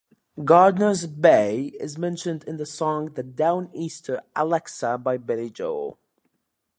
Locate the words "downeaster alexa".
3.23-4.97